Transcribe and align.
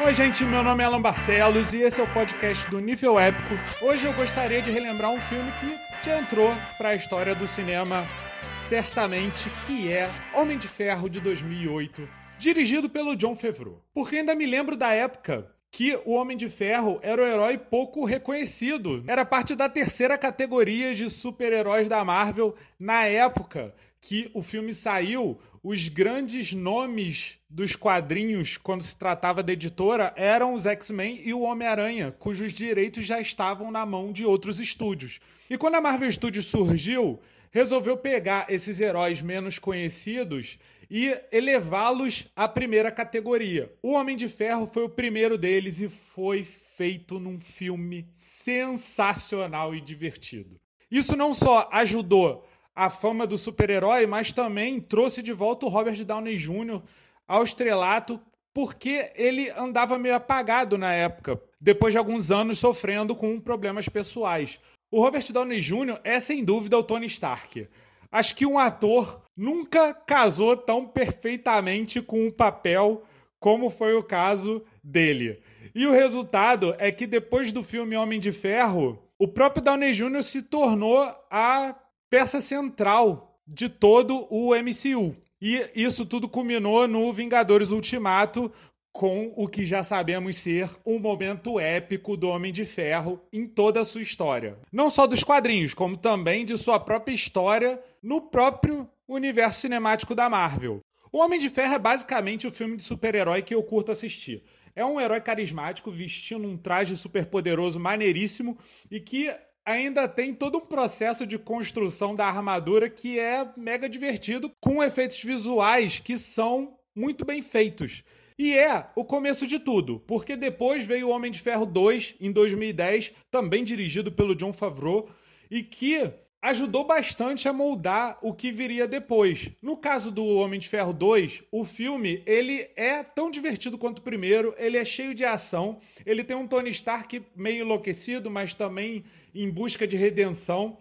Oi, 0.00 0.12
gente, 0.12 0.44
meu 0.44 0.62
nome 0.62 0.82
é 0.82 0.86
Alan 0.86 1.00
Barcelos 1.00 1.72
e 1.72 1.80
esse 1.80 2.00
é 2.00 2.02
o 2.02 2.12
podcast 2.12 2.68
do 2.68 2.80
Nível 2.80 3.18
Épico. 3.18 3.54
Hoje 3.80 4.04
eu 4.04 4.12
gostaria 4.12 4.60
de 4.60 4.70
relembrar 4.70 5.10
um 5.12 5.20
filme 5.20 5.50
que 5.60 5.78
já 6.04 6.18
entrou 6.18 6.52
para 6.76 6.90
a 6.90 6.94
história 6.96 7.32
do 7.34 7.46
cinema, 7.46 8.04
certamente, 8.46 9.48
que 9.66 9.90
é 9.90 10.10
Homem 10.34 10.58
de 10.58 10.66
Ferro 10.66 11.08
de 11.08 11.20
2008, 11.20 12.08
dirigido 12.38 12.90
pelo 12.90 13.16
John 13.16 13.36
Favreau. 13.36 13.84
Porque 13.94 14.16
ainda 14.16 14.34
me 14.34 14.46
lembro 14.46 14.76
da 14.76 14.92
época 14.92 15.48
que 15.74 15.98
o 16.04 16.12
Homem 16.12 16.36
de 16.36 16.48
Ferro 16.48 17.00
era 17.02 17.20
o 17.20 17.26
herói 17.26 17.58
pouco 17.58 18.04
reconhecido. 18.04 19.02
Era 19.08 19.24
parte 19.24 19.56
da 19.56 19.68
terceira 19.68 20.16
categoria 20.16 20.94
de 20.94 21.10
super-heróis 21.10 21.88
da 21.88 22.04
Marvel 22.04 22.54
na 22.78 23.06
época 23.06 23.74
que 24.00 24.30
o 24.32 24.40
filme 24.40 24.72
saiu. 24.72 25.36
Os 25.64 25.88
grandes 25.88 26.52
nomes 26.52 27.40
dos 27.50 27.74
quadrinhos, 27.74 28.56
quando 28.56 28.84
se 28.84 28.96
tratava 28.96 29.42
da 29.42 29.52
editora, 29.52 30.14
eram 30.14 30.54
os 30.54 30.64
X-Men 30.64 31.20
e 31.24 31.34
o 31.34 31.40
Homem-Aranha, 31.40 32.14
cujos 32.20 32.52
direitos 32.52 33.04
já 33.04 33.20
estavam 33.20 33.72
na 33.72 33.84
mão 33.84 34.12
de 34.12 34.24
outros 34.24 34.60
estúdios. 34.60 35.18
E 35.50 35.58
quando 35.58 35.74
a 35.74 35.80
Marvel 35.80 36.12
Studios 36.12 36.46
surgiu, 36.46 37.18
resolveu 37.54 37.96
pegar 37.96 38.46
esses 38.50 38.80
heróis 38.80 39.22
menos 39.22 39.60
conhecidos 39.60 40.58
e 40.90 41.16
elevá-los 41.30 42.28
à 42.34 42.48
primeira 42.48 42.90
categoria. 42.90 43.72
O 43.80 43.92
Homem 43.92 44.16
de 44.16 44.26
Ferro 44.26 44.66
foi 44.66 44.82
o 44.82 44.88
primeiro 44.88 45.38
deles 45.38 45.80
e 45.80 45.88
foi 45.88 46.42
feito 46.42 47.20
num 47.20 47.38
filme 47.38 48.08
sensacional 48.12 49.72
e 49.72 49.80
divertido. 49.80 50.60
Isso 50.90 51.16
não 51.16 51.32
só 51.32 51.68
ajudou 51.72 52.44
a 52.74 52.90
fama 52.90 53.24
do 53.24 53.38
super-herói, 53.38 54.04
mas 54.04 54.32
também 54.32 54.80
trouxe 54.80 55.22
de 55.22 55.32
volta 55.32 55.64
o 55.64 55.68
Robert 55.68 56.04
Downey 56.04 56.36
Jr. 56.36 56.82
ao 57.26 57.44
estrelato, 57.44 58.20
porque 58.52 59.12
ele 59.14 59.48
andava 59.50 59.96
meio 59.96 60.16
apagado 60.16 60.76
na 60.76 60.92
época, 60.92 61.40
depois 61.60 61.94
de 61.94 61.98
alguns 61.98 62.32
anos 62.32 62.58
sofrendo 62.58 63.14
com 63.14 63.38
problemas 63.38 63.88
pessoais. 63.88 64.58
O 64.94 65.00
Robert 65.00 65.32
Downey 65.32 65.60
Jr. 65.60 65.98
é 66.04 66.20
sem 66.20 66.44
dúvida 66.44 66.78
o 66.78 66.82
Tony 66.84 67.06
Stark. 67.06 67.66
Acho 68.12 68.36
que 68.36 68.46
um 68.46 68.56
ator 68.56 69.22
nunca 69.36 69.92
casou 69.92 70.56
tão 70.56 70.86
perfeitamente 70.86 72.00
com 72.00 72.28
o 72.28 72.32
papel 72.32 73.02
como 73.40 73.70
foi 73.70 73.94
o 73.94 74.04
caso 74.04 74.62
dele. 74.84 75.42
E 75.74 75.84
o 75.84 75.90
resultado 75.90 76.76
é 76.78 76.92
que 76.92 77.08
depois 77.08 77.50
do 77.50 77.60
filme 77.60 77.96
Homem 77.96 78.20
de 78.20 78.30
Ferro, 78.30 79.02
o 79.18 79.26
próprio 79.26 79.64
Downey 79.64 79.92
Jr. 79.92 80.22
se 80.22 80.42
tornou 80.42 81.00
a 81.28 81.74
peça 82.08 82.40
central 82.40 83.36
de 83.44 83.68
todo 83.68 84.28
o 84.30 84.54
MCU. 84.54 85.16
E 85.42 85.70
isso 85.74 86.06
tudo 86.06 86.28
culminou 86.28 86.86
no 86.86 87.12
Vingadores 87.12 87.72
Ultimato, 87.72 88.48
com 88.94 89.32
o 89.34 89.48
que 89.48 89.66
já 89.66 89.82
sabemos 89.82 90.36
ser 90.36 90.70
um 90.86 91.00
momento 91.00 91.58
épico 91.58 92.16
do 92.16 92.28
Homem 92.28 92.52
de 92.52 92.64
Ferro 92.64 93.20
em 93.32 93.44
toda 93.44 93.80
a 93.80 93.84
sua 93.84 94.00
história. 94.00 94.56
Não 94.70 94.88
só 94.88 95.04
dos 95.04 95.24
quadrinhos, 95.24 95.74
como 95.74 95.96
também 95.96 96.44
de 96.44 96.56
sua 96.56 96.78
própria 96.78 97.12
história 97.12 97.82
no 98.00 98.20
próprio 98.20 98.88
universo 99.08 99.62
cinemático 99.62 100.14
da 100.14 100.30
Marvel. 100.30 100.80
O 101.10 101.18
Homem 101.18 101.40
de 101.40 101.48
Ferro 101.48 101.74
é 101.74 101.78
basicamente 101.78 102.46
o 102.46 102.52
filme 102.52 102.76
de 102.76 102.84
super-herói 102.84 103.42
que 103.42 103.52
eu 103.52 103.64
curto 103.64 103.90
assistir. 103.90 104.44
É 104.76 104.84
um 104.86 105.00
herói 105.00 105.20
carismático 105.20 105.90
vestindo 105.90 106.46
um 106.46 106.56
traje 106.56 106.96
superpoderoso 106.96 107.80
maneiríssimo 107.80 108.56
e 108.88 109.00
que 109.00 109.28
ainda 109.64 110.06
tem 110.06 110.32
todo 110.32 110.58
um 110.58 110.66
processo 110.66 111.26
de 111.26 111.36
construção 111.36 112.14
da 112.14 112.26
armadura 112.26 112.88
que 112.88 113.18
é 113.18 113.44
mega 113.56 113.88
divertido, 113.88 114.52
com 114.60 114.84
efeitos 114.84 115.20
visuais 115.20 115.98
que 115.98 116.16
são 116.16 116.76
muito 116.94 117.24
bem 117.24 117.42
feitos. 117.42 118.04
E 118.38 118.52
é 118.52 118.86
o 118.96 119.04
começo 119.04 119.46
de 119.46 119.58
tudo, 119.58 120.00
porque 120.00 120.36
depois 120.36 120.84
veio 120.84 121.08
o 121.08 121.10
Homem 121.10 121.30
de 121.30 121.40
Ferro 121.40 121.64
2 121.64 122.16
em 122.20 122.32
2010, 122.32 123.12
também 123.30 123.62
dirigido 123.62 124.10
pelo 124.10 124.34
John 124.34 124.52
Favreau, 124.52 125.08
e 125.50 125.62
que 125.62 126.12
ajudou 126.44 126.84
bastante 126.84 127.48
a 127.48 127.54
moldar 127.54 128.18
o 128.20 128.34
que 128.34 128.52
viria 128.52 128.86
depois. 128.86 129.50
No 129.62 129.78
caso 129.78 130.10
do 130.10 130.26
Homem 130.26 130.60
de 130.60 130.68
Ferro 130.68 130.92
2, 130.92 131.44
o 131.50 131.64
filme 131.64 132.22
ele 132.26 132.68
é 132.76 133.02
tão 133.02 133.30
divertido 133.30 133.78
quanto 133.78 134.00
o 134.00 134.02
primeiro, 134.02 134.54
ele 134.58 134.76
é 134.76 134.84
cheio 134.84 135.14
de 135.14 135.24
ação, 135.24 135.78
ele 136.04 136.22
tem 136.22 136.36
um 136.36 136.46
Tony 136.46 136.68
Stark 136.68 137.22
meio 137.34 137.62
enlouquecido, 137.62 138.30
mas 138.30 138.52
também 138.52 139.04
em 139.34 139.48
busca 139.48 139.86
de 139.86 139.96
redenção. 139.96 140.76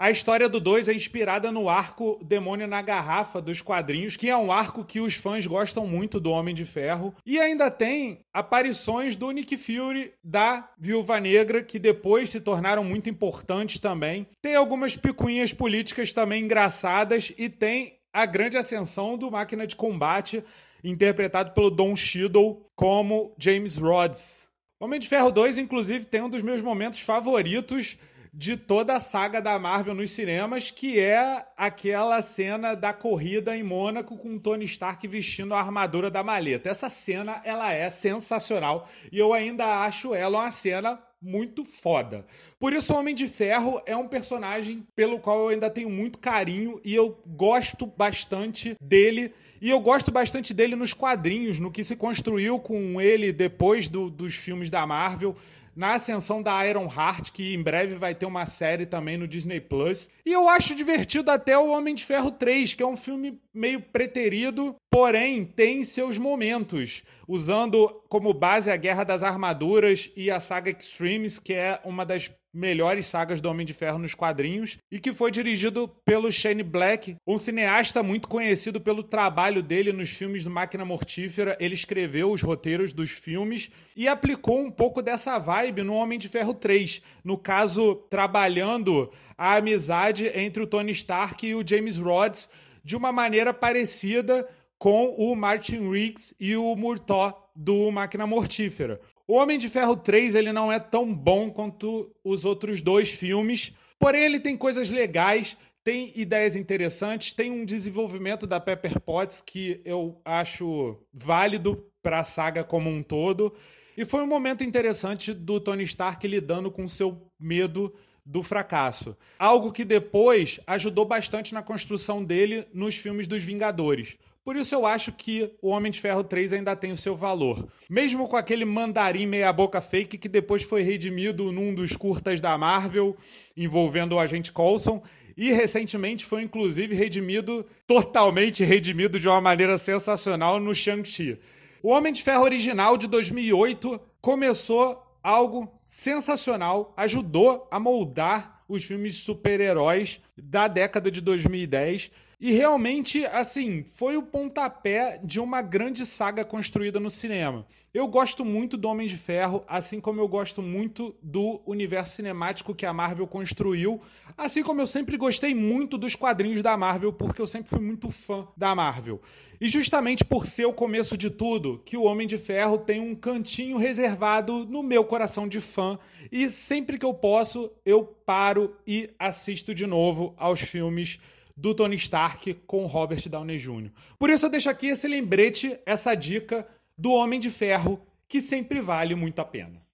A 0.00 0.12
história 0.12 0.48
do 0.48 0.60
2 0.60 0.88
é 0.88 0.94
inspirada 0.94 1.50
no 1.50 1.68
arco 1.68 2.20
Demônio 2.22 2.68
na 2.68 2.80
Garrafa 2.80 3.42
dos 3.42 3.60
quadrinhos, 3.60 4.16
que 4.16 4.30
é 4.30 4.36
um 4.36 4.52
arco 4.52 4.84
que 4.84 5.00
os 5.00 5.14
fãs 5.14 5.44
gostam 5.44 5.88
muito 5.88 6.20
do 6.20 6.30
Homem 6.30 6.54
de 6.54 6.64
Ferro. 6.64 7.12
E 7.26 7.40
ainda 7.40 7.68
tem 7.68 8.20
aparições 8.32 9.16
do 9.16 9.28
Nick 9.32 9.56
Fury, 9.56 10.12
da 10.22 10.70
Viúva 10.78 11.18
Negra, 11.18 11.64
que 11.64 11.80
depois 11.80 12.30
se 12.30 12.40
tornaram 12.40 12.84
muito 12.84 13.10
importantes 13.10 13.80
também. 13.80 14.28
Tem 14.40 14.54
algumas 14.54 14.96
picuinhas 14.96 15.52
políticas 15.52 16.12
também 16.12 16.44
engraçadas 16.44 17.32
e 17.36 17.48
tem 17.48 17.98
a 18.12 18.24
grande 18.24 18.56
ascensão 18.56 19.18
do 19.18 19.32
Máquina 19.32 19.66
de 19.66 19.74
Combate, 19.74 20.44
interpretado 20.84 21.50
pelo 21.50 21.72
Don 21.72 21.96
Cheadle 21.96 22.64
como 22.76 23.34
James 23.36 23.76
Rhodes. 23.76 24.46
Homem 24.80 25.00
de 25.00 25.08
Ferro 25.08 25.32
2, 25.32 25.58
inclusive, 25.58 26.04
tem 26.04 26.22
um 26.22 26.30
dos 26.30 26.40
meus 26.40 26.62
momentos 26.62 27.00
favoritos 27.00 27.98
de 28.32 28.56
toda 28.56 28.94
a 28.94 29.00
saga 29.00 29.40
da 29.40 29.58
Marvel 29.58 29.94
nos 29.94 30.10
cinemas, 30.10 30.70
que 30.70 30.98
é 30.98 31.46
aquela 31.56 32.20
cena 32.22 32.74
da 32.74 32.92
corrida 32.92 33.56
em 33.56 33.62
Mônaco 33.62 34.16
com 34.16 34.38
Tony 34.38 34.64
Stark 34.64 35.06
vestindo 35.06 35.54
a 35.54 35.60
armadura 35.60 36.10
da 36.10 36.22
maleta. 36.22 36.68
Essa 36.68 36.90
cena, 36.90 37.40
ela 37.44 37.72
é 37.72 37.90
sensacional 37.90 38.88
e 39.10 39.18
eu 39.18 39.32
ainda 39.32 39.84
acho 39.84 40.14
ela 40.14 40.38
uma 40.38 40.50
cena 40.50 40.98
muito 41.20 41.64
foda. 41.64 42.24
Por 42.58 42.72
isso, 42.72 42.92
o 42.92 42.96
Homem 42.96 43.14
de 43.14 43.26
Ferro 43.26 43.82
é 43.84 43.96
um 43.96 44.06
personagem 44.06 44.86
pelo 44.94 45.18
qual 45.18 45.40
eu 45.40 45.48
ainda 45.48 45.68
tenho 45.68 45.90
muito 45.90 46.18
carinho 46.18 46.80
e 46.84 46.94
eu 46.94 47.20
gosto 47.26 47.86
bastante 47.86 48.76
dele. 48.80 49.32
E 49.60 49.70
eu 49.70 49.80
gosto 49.80 50.12
bastante 50.12 50.54
dele 50.54 50.76
nos 50.76 50.94
quadrinhos, 50.94 51.58
no 51.58 51.72
que 51.72 51.82
se 51.82 51.96
construiu 51.96 52.60
com 52.60 53.00
ele 53.00 53.32
depois 53.32 53.88
do, 53.88 54.08
dos 54.08 54.36
filmes 54.36 54.70
da 54.70 54.86
Marvel 54.86 55.34
na 55.78 55.94
ascensão 55.94 56.42
da 56.42 56.66
Iron 56.66 56.92
Heart, 56.92 57.30
que 57.30 57.54
em 57.54 57.62
breve 57.62 57.94
vai 57.94 58.12
ter 58.12 58.26
uma 58.26 58.46
série 58.46 58.84
também 58.84 59.16
no 59.16 59.28
Disney 59.28 59.60
Plus. 59.60 60.08
E 60.26 60.32
eu 60.32 60.48
acho 60.48 60.74
divertido 60.74 61.30
até 61.30 61.56
o 61.56 61.68
Homem 61.70 61.94
de 61.94 62.04
Ferro 62.04 62.32
3, 62.32 62.74
que 62.74 62.82
é 62.82 62.86
um 62.86 62.96
filme 62.96 63.40
meio 63.54 63.80
preterido, 63.80 64.74
porém 64.90 65.44
tem 65.44 65.84
seus 65.84 66.18
momentos, 66.18 67.04
usando 67.28 68.02
como 68.08 68.34
base 68.34 68.72
a 68.72 68.76
Guerra 68.76 69.04
das 69.04 69.22
Armaduras 69.22 70.10
e 70.16 70.32
a 70.32 70.40
saga 70.40 70.68
Extremes, 70.68 71.38
que 71.38 71.52
é 71.52 71.80
uma 71.84 72.04
das 72.04 72.28
melhores 72.52 73.06
sagas 73.06 73.40
do 73.40 73.48
Homem 73.48 73.66
de 73.66 73.74
Ferro 73.74 73.98
nos 73.98 74.14
quadrinhos 74.14 74.78
e 74.90 74.98
que 74.98 75.12
foi 75.12 75.30
dirigido 75.30 75.88
pelo 76.04 76.30
Shane 76.30 76.62
Black, 76.62 77.16
um 77.26 77.36
cineasta 77.36 78.02
muito 78.02 78.28
conhecido 78.28 78.80
pelo 78.80 79.02
trabalho 79.02 79.62
dele 79.62 79.92
nos 79.92 80.10
filmes 80.10 80.44
do 80.44 80.50
Máquina 80.50 80.84
Mortífera. 80.84 81.56
Ele 81.60 81.74
escreveu 81.74 82.30
os 82.32 82.42
roteiros 82.42 82.92
dos 82.92 83.10
filmes 83.10 83.70
e 83.96 84.08
aplicou 84.08 84.60
um 84.60 84.70
pouco 84.70 85.02
dessa 85.02 85.38
vibe 85.38 85.82
no 85.82 85.94
Homem 85.94 86.18
de 86.18 86.28
Ferro 86.28 86.54
3, 86.54 87.02
no 87.22 87.36
caso 87.36 87.94
trabalhando 88.10 89.10
a 89.36 89.56
amizade 89.56 90.26
entre 90.34 90.62
o 90.62 90.66
Tony 90.66 90.92
Stark 90.92 91.46
e 91.46 91.54
o 91.54 91.66
James 91.66 91.98
Rhodes 91.98 92.48
de 92.82 92.96
uma 92.96 93.12
maneira 93.12 93.52
parecida 93.52 94.48
com 94.78 95.14
o 95.18 95.34
Martin 95.34 95.90
Riggs 95.90 96.34
e 96.38 96.56
o 96.56 96.74
Murtaugh 96.76 97.34
do 97.54 97.90
Máquina 97.90 98.26
Mortífera. 98.26 99.00
O 99.28 99.34
Homem 99.34 99.58
de 99.58 99.68
Ferro 99.68 99.94
3 99.94 100.34
ele 100.34 100.54
não 100.54 100.72
é 100.72 100.80
tão 100.80 101.14
bom 101.14 101.50
quanto 101.50 102.10
os 102.24 102.46
outros 102.46 102.80
dois 102.80 103.10
filmes, 103.10 103.74
porém 103.98 104.22
ele 104.22 104.40
tem 104.40 104.56
coisas 104.56 104.88
legais, 104.88 105.54
tem 105.84 106.14
ideias 106.16 106.56
interessantes, 106.56 107.34
tem 107.34 107.50
um 107.50 107.66
desenvolvimento 107.66 108.46
da 108.46 108.58
Pepper 108.58 108.98
Potts 108.98 109.42
que 109.42 109.82
eu 109.84 110.18
acho 110.24 110.96
válido 111.12 111.84
para 112.02 112.20
a 112.20 112.24
saga 112.24 112.64
como 112.64 112.88
um 112.88 113.02
todo. 113.02 113.52
E 113.98 114.06
foi 114.06 114.22
um 114.22 114.26
momento 114.26 114.64
interessante 114.64 115.34
do 115.34 115.60
Tony 115.60 115.82
Stark 115.82 116.26
lidando 116.26 116.70
com 116.70 116.88
seu 116.88 117.30
medo 117.38 117.94
do 118.24 118.42
fracasso. 118.42 119.14
Algo 119.38 119.72
que 119.72 119.84
depois 119.84 120.58
ajudou 120.66 121.04
bastante 121.04 121.52
na 121.52 121.62
construção 121.62 122.24
dele 122.24 122.66
nos 122.72 122.96
filmes 122.96 123.28
dos 123.28 123.44
Vingadores. 123.44 124.16
Por 124.48 124.56
isso 124.56 124.74
eu 124.74 124.86
acho 124.86 125.12
que 125.12 125.52
o 125.60 125.68
Homem 125.68 125.92
de 125.92 126.00
Ferro 126.00 126.24
3 126.24 126.54
ainda 126.54 126.74
tem 126.74 126.90
o 126.90 126.96
seu 126.96 127.14
valor. 127.14 127.68
Mesmo 127.86 128.26
com 128.26 128.34
aquele 128.34 128.64
mandarim 128.64 129.26
meia-boca 129.26 129.78
fake 129.78 130.16
que 130.16 130.26
depois 130.26 130.62
foi 130.62 130.80
redimido 130.80 131.52
num 131.52 131.74
dos 131.74 131.94
curtas 131.94 132.40
da 132.40 132.56
Marvel, 132.56 133.14
envolvendo 133.54 134.14
o 134.14 134.18
agente 134.18 134.50
Coulson, 134.50 135.02
e 135.36 135.52
recentemente 135.52 136.24
foi 136.24 136.44
inclusive 136.44 136.94
redimido, 136.94 137.66
totalmente 137.86 138.64
redimido 138.64 139.20
de 139.20 139.28
uma 139.28 139.38
maneira 139.38 139.76
sensacional 139.76 140.58
no 140.58 140.74
Shang-Chi. 140.74 141.38
O 141.82 141.90
Homem 141.90 142.10
de 142.10 142.22
Ferro 142.22 142.44
original 142.44 142.96
de 142.96 143.06
2008 143.06 144.00
começou 144.18 145.14
algo 145.22 145.70
sensacional, 145.84 146.94
ajudou 146.96 147.68
a 147.70 147.78
moldar 147.78 148.64
os 148.66 148.82
filmes 148.82 149.16
super-heróis 149.16 150.22
da 150.42 150.68
década 150.68 151.10
de 151.10 151.20
2010 151.20 152.10
E 152.40 152.52
realmente, 152.52 153.26
assim, 153.26 153.82
foi 153.82 154.16
o 154.16 154.22
pontapé 154.22 155.20
de 155.24 155.40
uma 155.40 155.60
grande 155.60 156.06
saga 156.06 156.44
construída 156.44 157.00
no 157.00 157.10
cinema. 157.10 157.66
Eu 157.92 158.06
gosto 158.06 158.44
muito 158.44 158.76
do 158.76 158.86
Homem 158.86 159.08
de 159.08 159.16
Ferro, 159.16 159.64
assim 159.66 159.98
como 159.98 160.20
eu 160.20 160.28
gosto 160.28 160.62
muito 160.62 161.16
do 161.20 161.60
universo 161.66 162.14
cinemático 162.14 162.76
que 162.76 162.86
a 162.86 162.92
Marvel 162.92 163.26
construiu, 163.26 164.00
assim 164.36 164.62
como 164.62 164.80
eu 164.80 164.86
sempre 164.86 165.16
gostei 165.16 165.52
muito 165.52 165.98
dos 165.98 166.14
quadrinhos 166.14 166.62
da 166.62 166.76
Marvel, 166.76 167.12
porque 167.12 167.42
eu 167.42 167.46
sempre 167.46 167.70
fui 167.70 167.80
muito 167.80 168.08
fã 168.08 168.46
da 168.56 168.72
Marvel. 168.72 169.20
E 169.60 169.68
justamente 169.68 170.24
por 170.24 170.46
ser 170.46 170.66
o 170.66 170.72
começo 170.72 171.16
de 171.16 171.30
tudo, 171.30 171.82
que 171.84 171.96
o 171.96 172.04
Homem 172.04 172.28
de 172.28 172.38
Ferro 172.38 172.78
tem 172.78 173.00
um 173.00 173.16
cantinho 173.16 173.78
reservado 173.78 174.64
no 174.64 174.82
meu 174.82 175.02
coração 175.02 175.48
de 175.48 175.60
fã, 175.60 175.98
e 176.30 176.48
sempre 176.50 176.98
que 176.98 177.06
eu 177.06 177.14
posso, 177.14 177.68
eu 177.84 178.04
paro 178.04 178.76
e 178.86 179.10
assisto 179.18 179.74
de 179.74 179.86
novo 179.86 180.27
aos 180.36 180.60
filmes 180.60 181.18
do 181.56 181.74
Tony 181.74 181.96
Stark 181.96 182.54
com 182.66 182.86
Robert 182.86 183.28
Downey 183.28 183.58
Jr. 183.58 183.90
Por 184.18 184.30
isso 184.30 184.46
eu 184.46 184.50
deixo 184.50 184.70
aqui 184.70 184.86
esse 184.86 185.08
lembrete, 185.08 185.78
essa 185.84 186.14
dica 186.14 186.66
do 186.96 187.12
Homem 187.12 187.40
de 187.40 187.50
Ferro, 187.50 188.00
que 188.28 188.40
sempre 188.40 188.80
vale 188.80 189.14
muito 189.14 189.40
a 189.40 189.44
pena. 189.44 189.87